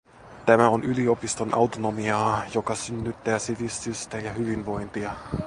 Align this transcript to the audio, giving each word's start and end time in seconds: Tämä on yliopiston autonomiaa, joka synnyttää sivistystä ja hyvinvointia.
Tämä 0.45 0.69
on 0.69 0.83
yliopiston 0.83 1.53
autonomiaa, 1.55 2.41
joka 2.55 2.75
synnyttää 2.75 3.39
sivistystä 3.39 4.17
ja 4.17 4.33
hyvinvointia. 4.33 5.11